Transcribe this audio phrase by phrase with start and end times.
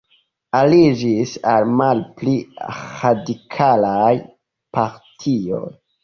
[0.59, 2.33] Aliĝis al malpli
[2.77, 4.13] radikalaj
[4.79, 5.61] partioj.